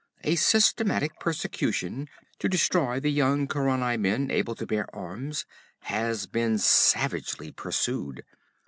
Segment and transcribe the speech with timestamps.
[0.23, 2.09] A systematic persecution
[2.39, 5.45] to destroy the young Khaurani men able to bear arms
[5.81, 8.23] has been savagely pursued.